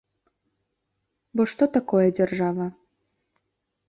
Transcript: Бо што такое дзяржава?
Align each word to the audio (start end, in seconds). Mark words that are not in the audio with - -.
Бо 1.39 1.45
што 1.51 1.63
такое 1.75 2.05
дзяржава? 2.21 2.65